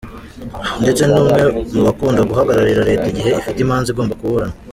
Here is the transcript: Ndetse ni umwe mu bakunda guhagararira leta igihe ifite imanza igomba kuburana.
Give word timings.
Ndetse 0.81 1.01
ni 1.05 1.15
umwe 1.21 1.41
mu 1.73 1.81
bakunda 1.87 2.21
guhagararira 2.29 2.87
leta 2.89 3.05
igihe 3.11 3.29
ifite 3.39 3.57
imanza 3.61 3.87
igomba 3.91 4.13
kuburana. 4.19 4.55